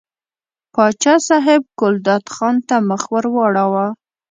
[0.73, 3.85] پاچا صاحب ګلداد خان ته مخ ور واړاوه.